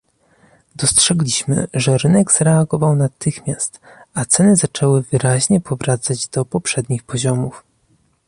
[0.75, 3.79] Dostrzegliśmy, że rynek zareagował natychmiast,
[4.13, 7.63] a ceny zaczęły wyraźnie powracać do poprzednich poziomów